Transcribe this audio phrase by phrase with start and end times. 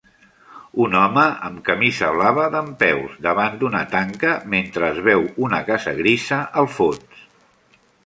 [0.85, 6.45] Un home amb camisa blava dempeus davant d'una tanca mentre es veu una casa grisa
[6.65, 7.27] al fons